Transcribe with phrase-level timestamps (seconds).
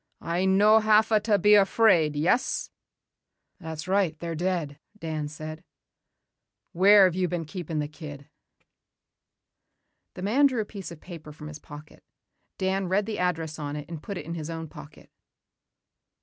[0.23, 2.71] I no hava ta be afraid, yes?"
[3.59, 5.63] "That's right, they're dead," Dan said.
[6.71, 8.27] "Where have they been keeping the kid?"
[10.15, 12.03] The man drew a piece of paper from his pocket.
[12.57, 15.11] Dan read the address on it and put it in his own pocket.